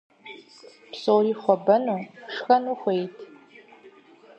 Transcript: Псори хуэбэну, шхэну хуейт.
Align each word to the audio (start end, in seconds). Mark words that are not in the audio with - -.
Псори 0.91 1.33
хуэбэну, 1.41 1.99
шхэну 2.35 2.73
хуейт. 2.81 3.13